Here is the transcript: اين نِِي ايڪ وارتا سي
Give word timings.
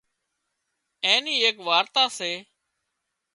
اين 1.05 1.19
نِِي 1.23 1.35
ايڪ 1.43 1.57
وارتا 1.67 2.03
سي 2.17 2.31